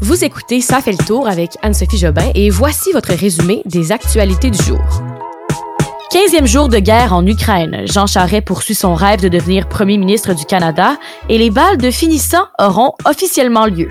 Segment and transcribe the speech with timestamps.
[0.00, 4.48] Vous écoutez Ça fait le tour avec Anne-Sophie Jobin et voici votre résumé des actualités
[4.48, 4.78] du jour.
[6.12, 7.82] 15e jour de guerre en Ukraine.
[7.86, 10.96] Jean Charest poursuit son rêve de devenir premier ministre du Canada
[11.28, 13.88] et les balles de finissant auront officiellement lieu.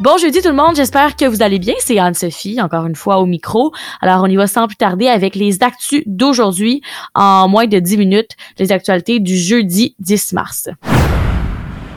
[0.00, 1.74] Bon jeudi tout le monde, j'espère que vous allez bien.
[1.78, 3.72] C'est Anne-Sophie, encore une fois au micro.
[4.00, 6.82] Alors on y va sans plus tarder avec les actus d'aujourd'hui
[7.14, 10.68] en moins de 10 minutes, les actualités du jeudi 10 mars.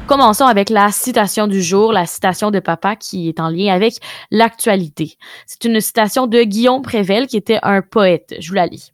[0.07, 3.95] Commençons avec la citation du jour, la citation de papa qui est en lien avec
[4.31, 5.17] l'actualité.
[5.45, 8.33] C'est une citation de Guillaume Prével qui était un poète.
[8.39, 8.93] Je vous la lis.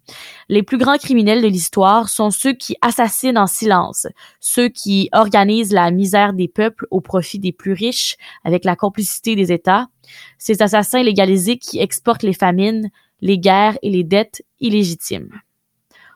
[0.50, 4.08] Les plus grands criminels de l'histoire sont ceux qui assassinent en silence,
[4.40, 9.36] ceux qui organisent la misère des peuples au profit des plus riches avec la complicité
[9.36, 9.90] des États,
[10.40, 12.90] ces assassins légalisés qui exportent les famines,
[13.22, 15.30] les guerres et les dettes illégitimes.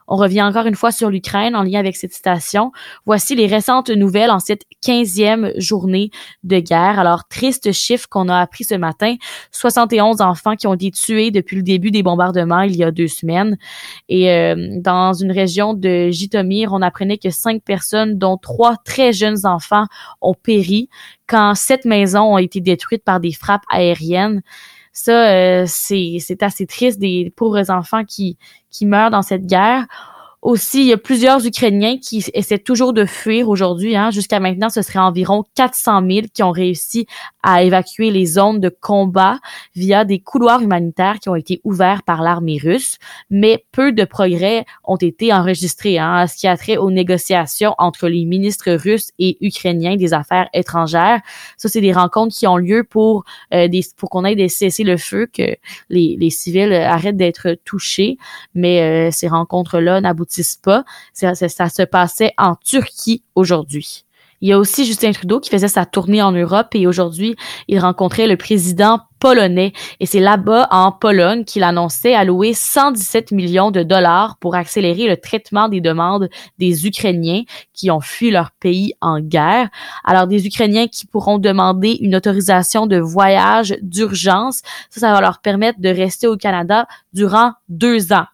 [0.08, 2.72] On revient encore une fois sur l'Ukraine en lien avec cette citation.
[3.06, 6.12] Voici les récentes nouvelles en cette quinzième journée
[6.44, 7.00] de guerre.
[7.00, 9.16] Alors, triste chiffre qu'on a appris ce matin.
[9.52, 13.08] 71 enfants qui ont été tués depuis le début des bombardements il y a deux
[13.08, 13.58] semaines.
[14.09, 19.12] Et euh, dans une région de Jitomir, on apprenait que cinq personnes, dont trois très
[19.12, 19.86] jeunes enfants,
[20.22, 20.90] ont péri
[21.28, 24.42] quand sept maisons ont été détruites par des frappes aériennes.
[25.00, 28.36] Ça, euh, c'est assez triste des pauvres enfants qui,
[28.72, 29.86] qui meurent dans cette guerre.
[30.44, 33.96] Aussi, il y a plusieurs Ukrainiens qui essaient toujours de fuir aujourd'hui.
[33.96, 34.12] Hein.
[34.12, 37.08] Jusqu'à maintenant, ce serait environ 400 000 qui ont réussi
[37.42, 39.40] à évacuer les zones de combat
[39.76, 42.98] via des couloirs humanitaires qui ont été ouverts par l'armée russe.
[43.32, 47.74] Mais peu de progrès ont été enregistrés hein, à ce qui a trait aux négociations
[47.80, 51.20] entre les ministres russes et ukrainiens des Affaires étrangères.
[51.58, 54.84] Ça, c'est des rencontres qui ont lieu pour euh, des, pour qu'on ait des cesser
[54.84, 55.56] le feu, que
[55.90, 58.18] les, les civils arrêtent d'être touchés.
[58.54, 60.27] Mais euh, ces rencontres-là n'aboutissent
[60.64, 60.83] pas.
[61.14, 64.06] Ça, se passait en Turquie aujourd'hui.
[64.42, 67.36] Il y a aussi Justin Trudeau qui faisait sa tournée en Europe et aujourd'hui,
[67.67, 69.73] il rencontrait le président polonais.
[70.00, 75.18] Et c'est là-bas, en Pologne, qu'il annonçait allouer 117 millions de dollars pour accélérer le
[75.18, 76.29] traitement des demandes
[76.59, 79.69] des Ukrainiens qui ont fui leur pays en guerre.
[80.03, 84.62] Alors, des Ukrainiens qui pourront demander une autorisation de voyage d'urgence.
[84.91, 88.25] Ça, ça va leur permettre de rester au Canada durant deux ans.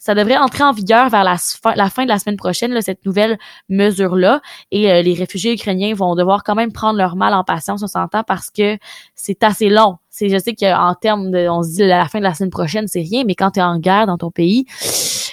[0.00, 3.38] Ça devrait entrer en vigueur vers la, fin de la semaine prochaine, là, cette nouvelle
[3.68, 4.40] mesure-là.
[4.70, 7.86] Et euh, les réfugiés ukrainiens vont devoir quand même prendre leur mal en patience, on
[7.86, 8.78] s'entend, parce que
[9.14, 12.24] c'est assez long c'est, je sais qu'en termes de, on se dit la fin de
[12.24, 14.66] la semaine prochaine, c'est rien, mais quand tu es en guerre dans ton pays,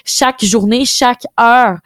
[0.05, 1.79] chaque journée, chaque heure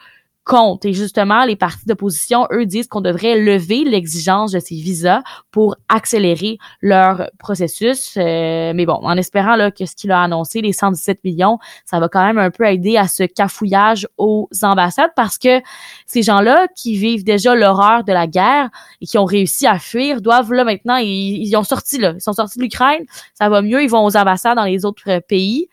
[0.44, 0.86] compte.
[0.86, 5.22] Et justement, les partis d'opposition, eux, disent qu'on devrait lever l'exigence de ces visas
[5.52, 8.16] pour accélérer leur processus.
[8.18, 12.00] Euh, mais bon, en espérant là, que ce qu'il a annoncé, les 117 millions, ça
[12.00, 15.62] va quand même un peu aider à ce cafouillage aux ambassades parce que
[16.06, 18.70] ces gens-là qui vivent déjà l'horreur de la guerre
[19.00, 22.22] et qui ont réussi à fuir doivent là maintenant, ils, ils ont sorti là, ils
[22.22, 25.70] sont sortis de l'Ukraine, ça va mieux, ils vont aux ambassades dans les autres pays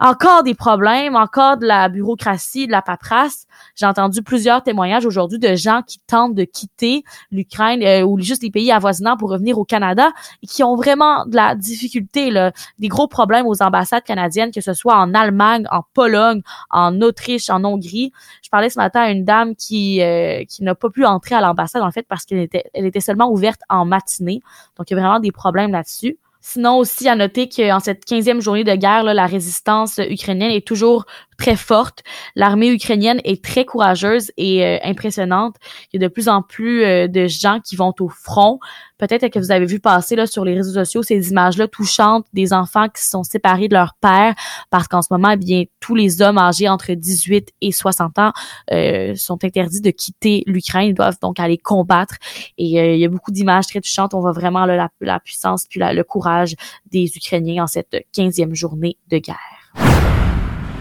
[0.00, 3.46] encore des problèmes, encore de la bureaucratie, de la paperasse.
[3.74, 8.42] J'ai entendu plusieurs témoignages aujourd'hui de gens qui tentent de quitter l'Ukraine euh, ou juste
[8.42, 12.52] les pays avoisinants pour revenir au Canada et qui ont vraiment de la difficulté, là,
[12.78, 17.50] des gros problèmes aux ambassades canadiennes, que ce soit en Allemagne, en Pologne, en Autriche,
[17.50, 18.12] en Hongrie.
[18.42, 21.40] Je parlais ce matin à une dame qui euh, qui n'a pas pu entrer à
[21.40, 24.40] l'ambassade en fait parce qu'elle était elle était seulement ouverte en matinée.
[24.76, 26.18] Donc il y a vraiment des problèmes là-dessus.
[26.50, 31.04] Sinon aussi à noter qu'en cette 15e journée de guerre, la résistance ukrainienne est toujours
[31.38, 32.02] très forte.
[32.34, 35.54] L'armée ukrainienne est très courageuse et euh, impressionnante.
[35.92, 38.58] Il y a de plus en plus euh, de gens qui vont au front.
[38.98, 42.52] Peut-être que vous avez vu passer là, sur les réseaux sociaux ces images-là touchantes des
[42.52, 44.34] enfants qui sont séparés de leur père
[44.70, 48.32] parce qu'en ce moment, eh bien, tous les hommes âgés entre 18 et 60 ans
[48.72, 50.88] euh, sont interdits de quitter l'Ukraine.
[50.88, 52.16] Ils doivent donc aller combattre.
[52.58, 54.12] Et il y a beaucoup d'images très touchantes.
[54.12, 56.56] On voit vraiment la, la, puissance puis le courage
[56.90, 59.57] des Ukrainiens en cette 15e journée de guerre.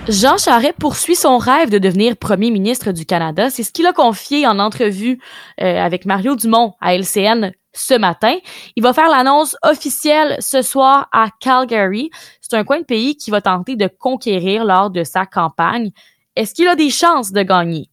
[0.10, 3.50] Jean Charest poursuit son rêve de devenir premier ministre du Canada.
[3.50, 5.20] C'est ce qu'il a confié en entrevue
[5.60, 8.38] euh, avec Mario Dumont à LCN ce matin.
[8.78, 12.10] Il va faire l'annonce officielle ce soir à Calgary.
[12.40, 15.92] C'est un coin de pays qui va tenter de conquérir lors de sa campagne.
[16.38, 17.90] Est-ce qu'il a des chances de gagner?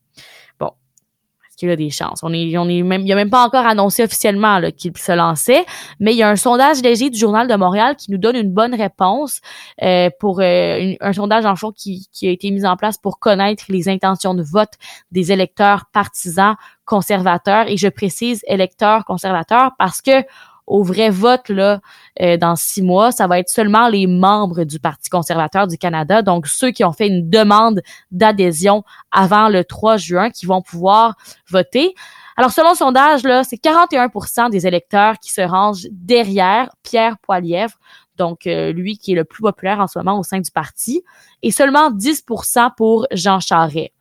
[1.57, 2.21] Qu'il a des chances.
[2.23, 5.65] On est, on est même, il a même pas encore annoncé officiellement qu'il se lançait,
[6.01, 8.53] mais il y a un sondage léger du Journal de Montréal qui nous donne une
[8.53, 9.41] bonne réponse
[9.83, 13.19] euh, pour euh, un sondage en fond qui, qui a été mis en place pour
[13.19, 14.73] connaître les intentions de vote
[15.11, 20.25] des électeurs partisans conservateurs et je précise électeurs conservateurs parce que
[20.67, 21.81] au vrai vote là
[22.21, 26.23] euh, dans six mois, ça va être seulement les membres du Parti conservateur du Canada,
[26.23, 31.17] donc ceux qui ont fait une demande d'adhésion avant le 3 juin, qui vont pouvoir
[31.49, 31.95] voter.
[32.37, 37.75] Alors, selon le sondage, là, c'est 41% des électeurs qui se rangent derrière Pierre Poilièvre,
[38.17, 41.05] donc euh, lui qui est le plus populaire en ce moment au sein du parti,
[41.43, 43.93] et seulement 10% pour Jean Charest.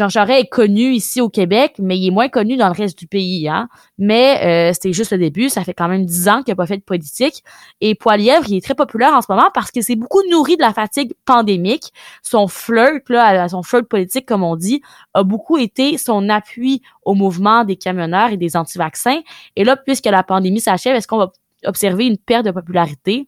[0.00, 2.98] Jean Charest est connu ici au Québec, mais il est moins connu dans le reste
[2.98, 3.46] du pays.
[3.50, 3.68] Hein?
[3.98, 5.50] Mais euh, c'était juste le début.
[5.50, 7.44] Ça fait quand même dix ans qu'il n'a pas fait de politique.
[7.82, 10.62] Et Poilièvre, il est très populaire en ce moment parce qu'il s'est beaucoup nourri de
[10.62, 11.92] la fatigue pandémique.
[12.22, 14.80] Son flirt, là, son flirt politique, comme on dit,
[15.12, 19.20] a beaucoup été son appui au mouvement des camionneurs et des anti-vaccins.
[19.54, 21.30] Et là, puisque la pandémie s'achève, est-ce qu'on va
[21.66, 23.26] observer une perte de popularité?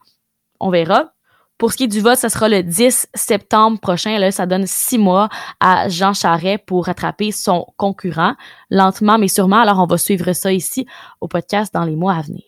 [0.58, 1.12] On verra.
[1.62, 4.18] Pour ce qui est du vote, ce sera le 10 septembre prochain.
[4.18, 5.28] Là, ça donne six mois
[5.60, 8.34] à Jean Charest pour rattraper son concurrent,
[8.68, 9.60] lentement mais sûrement.
[9.60, 10.86] Alors, on va suivre ça ici
[11.20, 12.42] au podcast dans les mois à venir.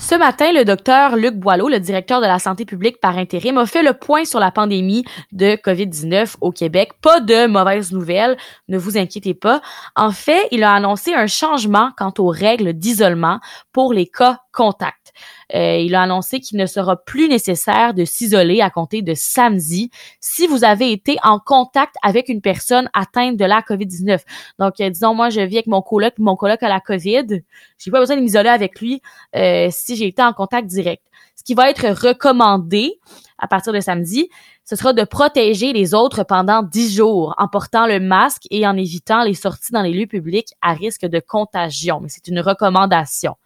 [0.00, 3.66] Ce matin, le docteur Luc Boileau, le directeur de la santé publique par intérim, a
[3.66, 6.92] fait le point sur la pandémie de COVID-19 au Québec.
[7.02, 8.38] Pas de mauvaises nouvelles,
[8.68, 9.60] ne vous inquiétez pas.
[9.96, 13.40] En fait, il a annoncé un changement quant aux règles d'isolement
[13.72, 15.12] pour les cas contacts.
[15.54, 19.88] Euh, il a annoncé qu'il ne sera plus nécessaire de s'isoler à compter de samedi
[20.20, 24.18] si vous avez été en contact avec une personne atteinte de la COVID-19.
[24.58, 27.40] Donc, euh, disons, moi, je vis avec mon coloc, mon coloc a la COVID.
[27.78, 29.00] J'ai pas besoin de m'isoler avec lui
[29.36, 31.04] euh, si j'ai été en contact direct.
[31.36, 32.98] Ce qui va être recommandé
[33.38, 34.28] à partir de samedi,
[34.64, 38.76] ce sera de protéger les autres pendant 10 jours en portant le masque et en
[38.76, 42.00] évitant les sorties dans les lieux publics à risque de contagion.
[42.00, 43.36] Mais c'est une recommandation.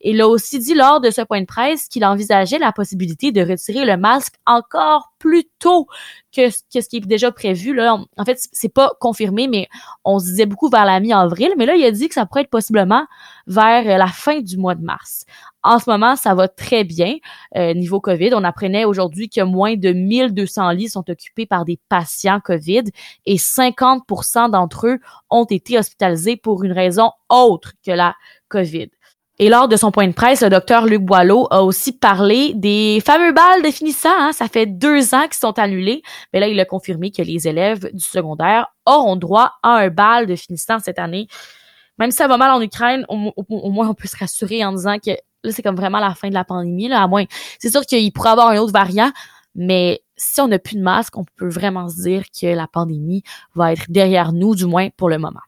[0.00, 3.40] Il a aussi dit lors de ce point de presse qu'il envisageait la possibilité de
[3.40, 5.86] retirer le masque encore plus tôt
[6.34, 7.74] que, ce qui est déjà prévu.
[7.74, 7.98] Là.
[8.16, 9.68] En fait, c'est pas confirmé, mais
[10.04, 11.52] on se disait beaucoup vers la mi-avril.
[11.56, 13.06] Mais là, il a dit que ça pourrait être possiblement
[13.46, 15.24] vers euh, la fin du mois de mars.
[15.62, 17.16] En ce moment, ça va très bien
[17.56, 18.34] euh, niveau COVID.
[18.34, 22.84] On apprenait aujourd'hui que moins de 1200 lits sont occupés par des patients COVID
[23.24, 24.98] et 50% d'entre eux
[25.30, 28.14] ont été hospitalisés pour une raison autre que la
[28.48, 28.88] COVID.
[29.38, 33.02] Et lors de son point de presse, le docteur Luc Boileau a aussi parlé des
[33.04, 34.08] fameux balles de finissant.
[34.18, 34.32] Hein.
[34.32, 36.02] Ça fait deux ans qu'ils sont annulés.
[36.32, 40.26] Mais là, il a confirmé que les élèves du secondaire auront droit à un bal
[40.26, 41.26] de finissant cette année.
[41.98, 44.96] Même si ça va mal en Ukraine, au, moins on peut se rassurer en disant
[44.98, 46.88] que là, c'est comme vraiment la fin de la pandémie.
[46.88, 47.24] Là, à moins,
[47.58, 49.10] c'est sûr qu'il pourrait avoir un autre variant,
[49.54, 53.22] mais si on n'a plus de masque, on peut vraiment se dire que la pandémie
[53.54, 55.40] va être derrière nous, du moins pour le moment.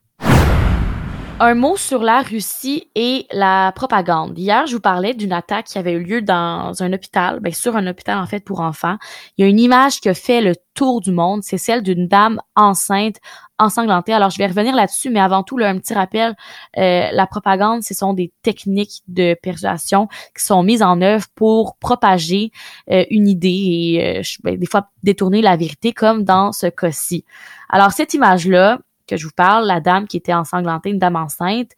[1.40, 4.36] Un mot sur la Russie et la propagande.
[4.36, 7.76] Hier, je vous parlais d'une attaque qui avait eu lieu dans un hôpital, bien sur
[7.76, 8.96] un hôpital en fait pour enfants.
[9.36, 12.08] Il y a une image qui a fait le tour du monde, c'est celle d'une
[12.08, 13.18] dame enceinte
[13.58, 14.12] ensanglantée.
[14.12, 16.34] Alors, je vais revenir là-dessus, mais avant tout, là, un petit rappel,
[16.76, 21.76] euh, la propagande, ce sont des techniques de persuasion qui sont mises en œuvre pour
[21.78, 22.50] propager
[22.90, 27.24] euh, une idée et euh, ben, des fois détourner la vérité, comme dans ce cas-ci.
[27.68, 31.72] Alors, cette image-là, que je vous parle, la dame qui était ensanglantée, une dame enceinte,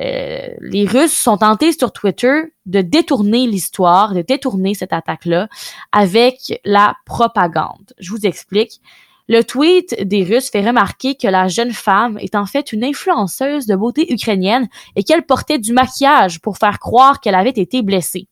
[0.00, 5.48] euh, les Russes sont tentés sur Twitter de détourner l'histoire, de détourner cette attaque-là
[5.92, 7.92] avec la propagande.
[7.98, 8.80] Je vous explique.
[9.28, 13.66] Le tweet des Russes fait remarquer que la jeune femme est en fait une influenceuse
[13.66, 18.26] de beauté ukrainienne et qu'elle portait du maquillage pour faire croire qu'elle avait été blessée.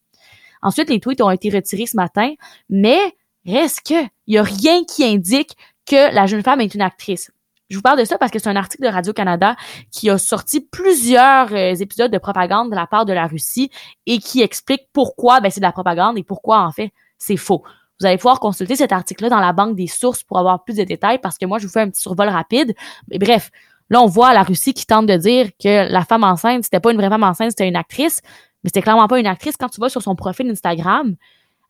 [0.61, 2.35] Ensuite, les tweets ont été retirés ce matin,
[2.69, 3.01] mais
[3.47, 7.31] reste que il y a rien qui indique que la jeune femme est une actrice?
[7.73, 9.57] Je vous parle de ça parce que c'est un article de Radio-Canada
[9.91, 13.71] qui a sorti plusieurs euh, épisodes de propagande de la part de la Russie
[14.05, 17.63] et qui explique pourquoi ben, c'est de la propagande et pourquoi, en fait, c'est faux.
[17.99, 20.85] Vous allez pouvoir consulter cet article-là dans la banque des sources pour avoir plus de
[20.85, 22.75] détails parce que moi, je vous fais un petit survol rapide.
[23.11, 23.51] Mais bref,
[23.89, 26.93] là, on voit la Russie qui tente de dire que la femme enceinte, c'était pas
[26.93, 28.21] une vraie femme enceinte, c'était une actrice.
[28.65, 29.57] Mais c'était clairement pas une actrice.
[29.57, 31.15] Quand tu vas sur son profil Instagram,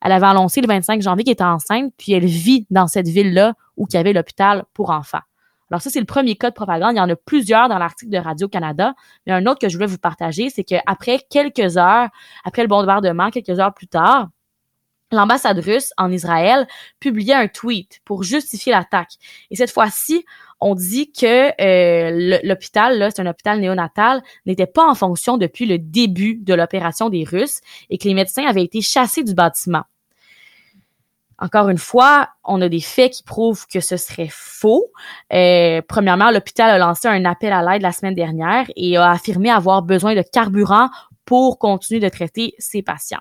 [0.00, 3.54] elle avait annoncé le 25 janvier qu'elle était enceinte, puis elle vit dans cette ville-là
[3.76, 5.21] où il y avait l'hôpital pour enfants.
[5.73, 6.93] Alors ça, c'est le premier cas de propagande.
[6.93, 8.95] Il y en a plusieurs dans l'article de Radio-Canada.
[9.26, 12.11] Mais un autre que je voulais vous partager, c'est qu'après quelques heures,
[12.45, 14.29] après le bombardement, quelques heures plus tard,
[15.12, 16.67] l'ambassade russe en Israël
[17.00, 19.14] publiait un tweet pour justifier l'attaque.
[19.50, 20.26] Et cette fois-ci,
[20.61, 25.79] on dit que euh, l'hôpital, c'est un hôpital néonatal, n'était pas en fonction depuis le
[25.79, 29.85] début de l'opération des Russes et que les médecins avaient été chassés du bâtiment.
[31.39, 34.87] Encore une fois, on a des faits qui prouvent que ce serait faux.
[35.33, 39.51] Euh, premièrement, l'hôpital a lancé un appel à l'aide la semaine dernière et a affirmé
[39.51, 40.89] avoir besoin de carburant
[41.25, 43.21] pour continuer de traiter ses patients.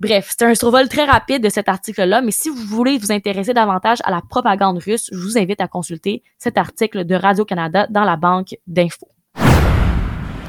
[0.00, 3.52] Bref, c'est un survol très rapide de cet article-là, mais si vous voulez vous intéresser
[3.52, 8.04] davantage à la propagande russe, je vous invite à consulter cet article de Radio-Canada dans
[8.04, 9.08] la banque d'infos.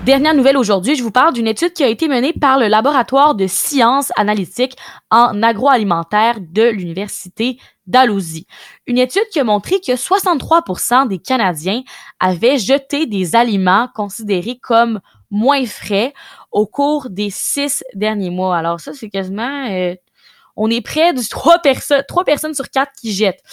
[0.05, 3.35] Dernière nouvelle aujourd'hui, je vous parle d'une étude qui a été menée par le laboratoire
[3.35, 4.75] de sciences analytiques
[5.11, 8.47] en agroalimentaire de l'Université Dalhousie.
[8.87, 11.83] Une étude qui a montré que 63% des Canadiens
[12.19, 16.15] avaient jeté des aliments considérés comme moins frais
[16.51, 18.57] au cours des six derniers mois.
[18.57, 19.67] Alors ça, c'est quasiment...
[19.69, 19.93] Euh,
[20.55, 23.43] on est près de trois personnes, trois personnes sur quatre qui jettent.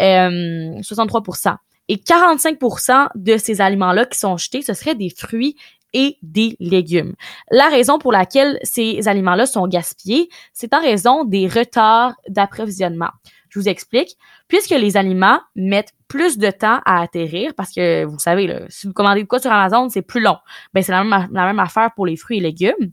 [0.00, 1.56] Euh, 63%
[1.88, 5.56] Et 45% de ces aliments-là qui sont jetés, ce seraient des fruits
[5.92, 7.14] et des légumes.
[7.50, 13.10] La raison pour laquelle ces aliments-là sont gaspillés, c'est en raison des retards d'approvisionnement.
[13.48, 14.16] Je vous explique.
[14.48, 18.86] Puisque les aliments mettent plus de temps à atterrir, parce que vous savez, là, si
[18.86, 20.38] vous commandez de quoi sur Amazon, c'est plus long.
[20.72, 22.92] Ben, c'est la même, la même affaire pour les fruits et légumes.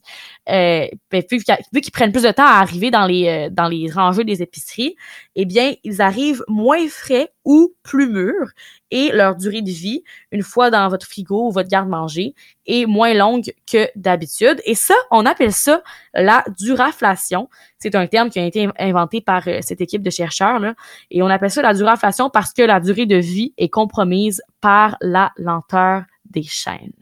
[0.49, 1.41] Euh, ben, vu,
[1.81, 4.97] qu'ils prennent plus de temps à arriver dans les, euh, dans les rangées des épiceries,
[5.35, 8.49] eh bien, ils arrivent moins frais ou plus mûrs
[8.91, 12.33] et leur durée de vie, une fois dans votre frigo ou votre garde-manger,
[12.65, 14.61] est moins longue que d'habitude.
[14.65, 15.81] Et ça, on appelle ça
[16.13, 17.49] la duraflation.
[17.77, 20.75] C'est un terme qui a été inventé par euh, cette équipe de chercheurs, là,
[21.11, 24.97] et on appelle ça la duraflation parce que la durée de vie est compromise par
[25.01, 26.93] la lenteur des chaînes.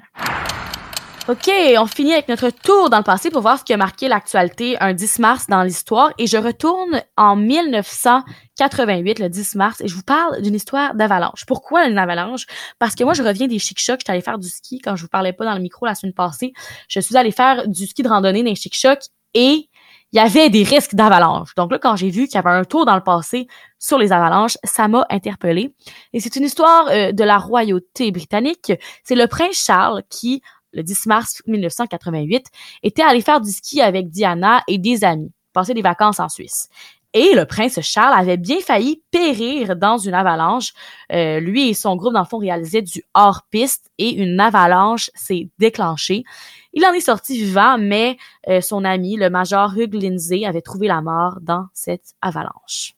[1.29, 4.09] OK, on finit avec notre tour dans le passé pour voir ce qui a marqué
[4.09, 9.87] l'actualité un 10 mars dans l'histoire et je retourne en 1988, le 10 mars, et
[9.87, 11.45] je vous parle d'une histoire d'avalanche.
[11.47, 12.45] Pourquoi une avalanche?
[12.77, 15.07] Parce que moi, je reviens des chic-chocs, j'étais allée faire du ski quand je vous
[15.07, 16.51] parlais pas dans le micro la semaine passée.
[16.89, 19.69] Je suis allée faire du ski de randonnée dans les chic-chocs et
[20.11, 21.55] il y avait des risques d'avalanche.
[21.55, 23.47] Donc là, quand j'ai vu qu'il y avait un tour dans le passé
[23.83, 25.75] sur les avalanches, ça m'a interpellée.
[26.13, 28.71] Et c'est une histoire euh, de la royauté britannique.
[29.03, 32.47] C'est le prince Charles qui, le 10 mars 1988,
[32.83, 36.69] était allé faire du ski avec Diana et des amis, passer des vacances en Suisse.
[37.15, 40.71] Et le prince Charles avait bien failli périr dans une avalanche.
[41.11, 46.23] Euh, lui et son groupe, fond, réalisaient du hors-piste et une avalanche s'est déclenchée.
[46.71, 50.87] Il en est sorti vivant, mais euh, son ami, le major Hugh Lindsay, avait trouvé
[50.87, 52.95] la mort dans cette avalanche.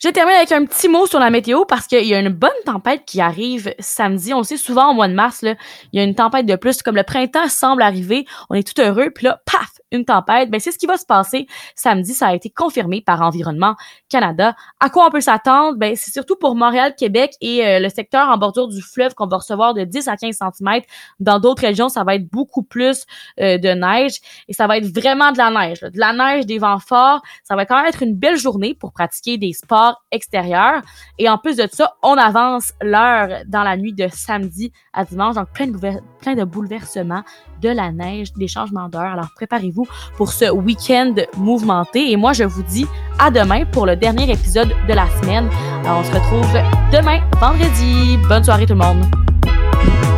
[0.00, 2.50] Je termine avec un petit mot sur la météo parce qu'il y a une bonne
[2.64, 4.32] tempête qui arrive samedi.
[4.32, 5.56] On le sait souvent au mois de mars, là,
[5.92, 6.82] il y a une tempête de plus.
[6.82, 9.10] Comme le printemps semble arriver, on est tout heureux.
[9.12, 10.50] Puis là, paf, une tempête.
[10.50, 12.14] Ben, c'est ce qui va se passer samedi.
[12.14, 13.74] Ça a été confirmé par Environnement
[14.08, 14.54] Canada.
[14.78, 15.76] À quoi on peut s'attendre?
[15.78, 19.26] Ben, c'est surtout pour Montréal, Québec et euh, le secteur en bordure du fleuve qu'on
[19.26, 20.82] va recevoir de 10 à 15 cm.
[21.18, 23.04] Dans d'autres régions, ça va être beaucoup plus
[23.40, 25.80] euh, de neige et ça va être vraiment de la neige.
[25.80, 27.20] De la neige, des vents forts.
[27.42, 30.82] Ça va quand même être une belle journée pour pratiquer des sports extérieur.
[31.18, 35.34] Et en plus de ça, on avance l'heure dans la nuit de samedi à dimanche.
[35.34, 35.78] Donc, plein de,
[36.20, 37.22] plein de bouleversements,
[37.60, 39.12] de la neige, des changements d'heure.
[39.12, 42.10] Alors, préparez-vous pour ce week-end mouvementé.
[42.10, 42.86] Et moi, je vous dis
[43.18, 45.48] à demain pour le dernier épisode de la semaine.
[45.84, 46.52] Alors, on se retrouve
[46.92, 48.18] demain, vendredi.
[48.28, 50.17] Bonne soirée tout le monde.